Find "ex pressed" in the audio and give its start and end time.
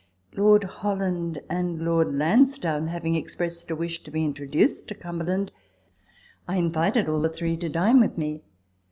3.15-3.69